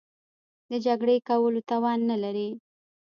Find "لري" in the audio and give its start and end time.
2.23-2.49